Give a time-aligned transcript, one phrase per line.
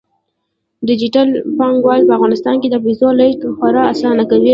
[0.87, 1.27] ډیجیټل
[1.59, 4.49] بانکوالي په افغانستان کې د پیسو لیږد خورا اسانه کوي.